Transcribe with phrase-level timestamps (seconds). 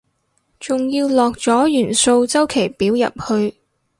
[0.59, 3.55] 仲要落咗元素週期表入去